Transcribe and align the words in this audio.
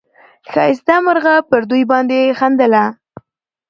ښایسته 0.51 0.95
مرغه 1.05 1.35
پر 1.49 1.61
دوی 1.69 1.83
باندي 1.91 2.21
خندله 2.39 2.83